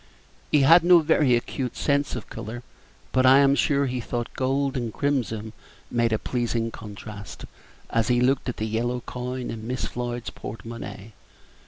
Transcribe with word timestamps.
He 0.51 0.61
had 0.61 0.83
no 0.83 0.97
very 0.97 1.35
acute 1.35 1.77
sense 1.77 2.15
of 2.15 2.27
color; 2.27 2.63
but 3.11 3.23
I 3.23 3.37
am 3.37 3.53
sure 3.53 3.85
that 3.85 3.91
he 3.91 4.01
thought 4.01 4.33
gold 4.33 4.75
and 4.75 4.91
crimson 4.91 5.53
made 5.91 6.11
a 6.11 6.17
pleasing 6.17 6.71
contrast, 6.71 7.45
as 7.91 8.07
he 8.07 8.19
looked 8.19 8.49
at 8.49 8.57
the 8.57 8.65
yellow 8.65 9.01
coin 9.01 9.51
in 9.51 9.67
Miss 9.67 9.85
Floyd's 9.85 10.31
porte 10.31 10.65
monnaie. 10.65 11.11